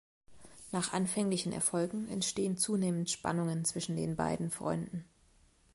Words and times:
Nach 0.71 0.93
anfänglichen 0.93 1.51
Erfolgen 1.51 2.07
entstehen 2.09 2.57
zunehmend 2.57 3.11
Spannungen 3.11 3.65
zwischen 3.65 3.95
den 3.95 4.15
beiden 4.15 4.49
Freunden. 4.49 5.05